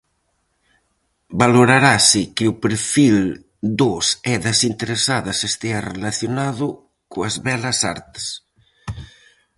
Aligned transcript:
Valorarase 1.41 2.21
que 2.35 2.45
o 2.51 2.57
perfil 2.63 3.17
dos 3.79 4.05
e 4.31 4.33
das 4.43 4.59
interesadas 4.71 5.37
estea 5.49 5.79
relacionado 5.93 6.67
coas 7.11 7.35
Belas 7.47 7.77
Artes. 7.95 8.25